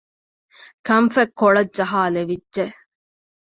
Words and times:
ކަންފަތް 0.87 1.33
ކޮޅަށް 1.39 1.71
ޖަހައިލެވިއްޖެ 1.77 2.65